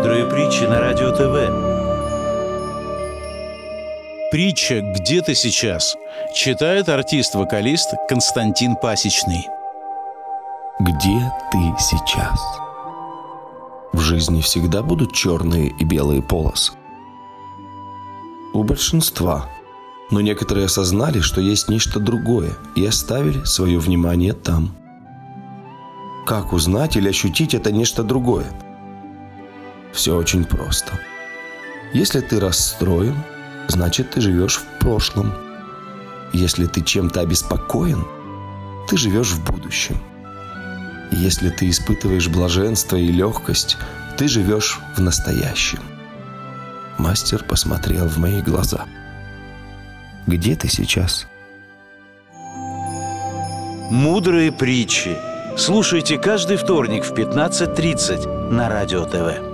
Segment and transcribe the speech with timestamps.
[0.00, 1.34] Мудрые притчи на радио ТВ.
[4.30, 5.94] Притча «Где ты сейчас?»
[6.34, 9.46] читает артист-вокалист Константин Пасечный.
[10.80, 12.40] Где ты сейчас?
[13.92, 16.72] В жизни всегда будут черные и белые полосы.
[18.54, 19.50] У большинства.
[20.10, 24.74] Но некоторые осознали, что есть нечто другое и оставили свое внимание там.
[26.24, 28.46] Как узнать или ощутить это нечто другое?
[29.92, 30.92] Все очень просто.
[31.92, 33.16] Если ты расстроен,
[33.68, 35.32] значит ты живешь в прошлом.
[36.32, 38.04] Если ты чем-то обеспокоен,
[38.88, 40.00] ты живешь в будущем.
[41.10, 43.76] Если ты испытываешь блаженство и легкость,
[44.16, 45.80] ты живешь в настоящем.
[46.98, 48.84] Мастер посмотрел в мои глаза.
[50.26, 51.26] Где ты сейчас?
[53.90, 55.16] Мудрые притчи.
[55.56, 59.49] Слушайте каждый вторник в 15.30 на радио ТВ.